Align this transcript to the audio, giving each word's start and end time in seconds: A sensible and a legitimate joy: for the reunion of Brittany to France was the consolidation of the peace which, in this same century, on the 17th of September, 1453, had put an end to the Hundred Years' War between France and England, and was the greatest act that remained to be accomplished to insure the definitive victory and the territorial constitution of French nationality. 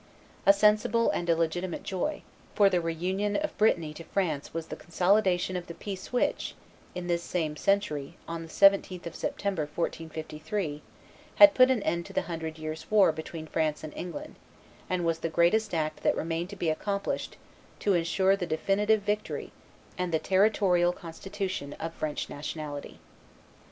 A 0.47 0.51
sensible 0.51 1.11
and 1.11 1.29
a 1.29 1.35
legitimate 1.35 1.83
joy: 1.83 2.23
for 2.55 2.71
the 2.71 2.81
reunion 2.81 3.35
of 3.35 3.55
Brittany 3.59 3.93
to 3.93 4.03
France 4.03 4.51
was 4.51 4.65
the 4.69 4.75
consolidation 4.75 5.55
of 5.55 5.67
the 5.67 5.75
peace 5.75 6.11
which, 6.11 6.55
in 6.95 7.05
this 7.05 7.21
same 7.21 7.55
century, 7.55 8.17
on 8.27 8.41
the 8.41 8.47
17th 8.49 9.05
of 9.05 9.13
September, 9.15 9.69
1453, 9.75 10.81
had 11.35 11.53
put 11.53 11.69
an 11.69 11.83
end 11.83 12.07
to 12.07 12.13
the 12.13 12.23
Hundred 12.23 12.57
Years' 12.57 12.89
War 12.89 13.11
between 13.11 13.45
France 13.45 13.83
and 13.83 13.93
England, 13.93 14.37
and 14.89 15.05
was 15.05 15.19
the 15.19 15.29
greatest 15.29 15.71
act 15.71 16.01
that 16.01 16.17
remained 16.17 16.49
to 16.49 16.55
be 16.55 16.71
accomplished 16.71 17.37
to 17.81 17.93
insure 17.93 18.35
the 18.35 18.47
definitive 18.47 19.03
victory 19.03 19.51
and 19.99 20.11
the 20.11 20.17
territorial 20.17 20.93
constitution 20.93 21.73
of 21.73 21.93
French 21.93 22.27
nationality. 22.27 22.97